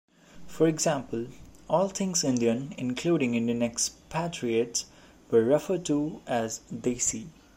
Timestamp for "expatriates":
3.61-4.87